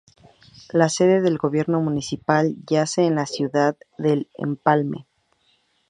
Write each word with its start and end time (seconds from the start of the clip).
La 0.73 0.89
sede 0.89 1.21
del 1.21 1.37
gobierno 1.37 1.79
municipal 1.79 2.55
yace 2.67 3.05
en 3.05 3.13
la 3.13 3.27
ciudad 3.27 3.77
de 3.99 4.27
Empalme. 4.35 5.05